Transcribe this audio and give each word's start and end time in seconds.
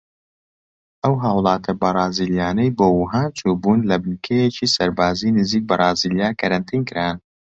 ئەو 1.03 1.13
هاوڵاتیە 1.23 1.73
بەرازیلیانەی 1.81 2.75
بۆ 2.77 2.87
ووهان 2.91 3.29
چوو 3.37 3.59
بوون 3.61 3.79
لە 3.89 3.97
بنکەیەکی 4.03 4.71
سەربازی 4.75 5.35
نزیکی 5.37 5.67
بەرازیلیا 5.69 6.29
کەرەنتین 6.39 6.81
کران. 6.89 7.15